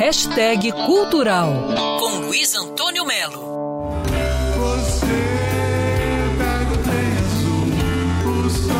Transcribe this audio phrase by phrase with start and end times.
[0.00, 1.52] Hashtag Cultural,
[1.98, 4.00] com Luiz Antônio Melo.
[4.56, 5.04] Você
[6.38, 7.66] pega o trem azul,
[8.30, 8.70] o sol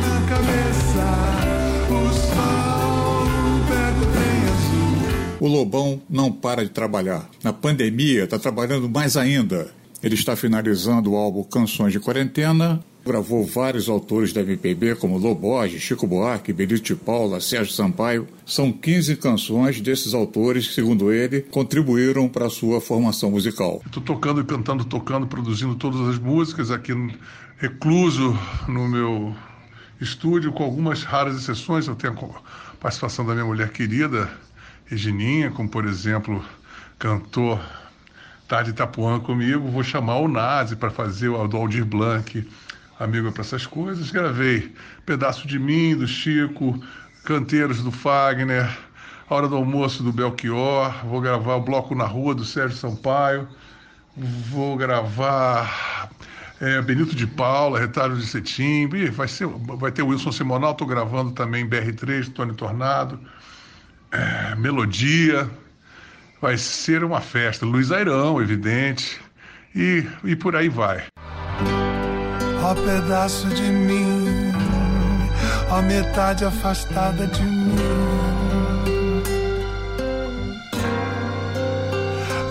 [0.00, 1.06] na cabeça,
[1.88, 3.28] o sol
[3.68, 5.38] pega o trem azul.
[5.38, 7.30] O Lobão não para de trabalhar.
[7.40, 9.70] Na pandemia, está trabalhando mais ainda.
[10.02, 15.82] Ele está finalizando o álbum Canções de Quarentena, Gravou vários autores da MPB, como Loborges,
[15.82, 18.26] Chico Buarque, Benito de Paula, Sérgio Sampaio.
[18.46, 23.82] São 15 canções desses autores que, segundo ele, contribuíram para a sua formação musical.
[23.84, 26.92] Estou tocando cantando, tocando, produzindo todas as músicas aqui
[27.58, 29.34] recluso no meu
[30.00, 31.86] estúdio, com algumas raras exceções.
[31.86, 34.30] Eu tenho a participação da minha mulher querida,
[34.86, 36.42] Regininha, como por exemplo,
[36.98, 37.60] cantor
[38.48, 39.68] Tarde Itapuã comigo.
[39.68, 42.46] Vou chamar o Nazi para fazer o do Aldir Blanc
[42.98, 44.10] amigo para essas coisas.
[44.10, 44.72] Gravei
[45.04, 46.80] Pedaço de Mim, do Chico,
[47.24, 48.68] Canteiros do Fagner,
[49.28, 53.48] A Hora do Almoço do Belchior, vou gravar o Bloco na Rua do Sérgio Sampaio,
[54.16, 56.10] vou gravar
[56.60, 60.86] é, Benito de Paula, Retalho de Cetim, vai, ser, vai ter o Wilson Simonal, estou
[60.86, 63.18] gravando também BR3, Tony Tornado,
[64.12, 65.50] é, Melodia,
[66.40, 69.20] vai ser uma festa, Luiz Airão, evidente,
[69.74, 71.04] e, e por aí vai
[72.64, 74.52] ó pedaço de mim,
[75.70, 77.74] ó metade afastada de mim.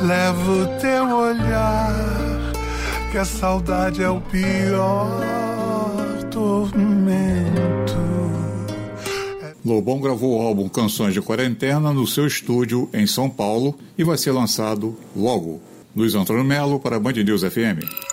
[0.03, 1.95] Levo teu olhar,
[3.11, 5.09] que a saudade é o pior
[6.29, 8.03] tormento.
[9.65, 14.17] Lobão gravou o álbum Canções de Quarentena no seu estúdio em São Paulo e vai
[14.17, 15.61] ser lançado logo.
[15.95, 18.12] Luiz Antônio Melo para Band News FM.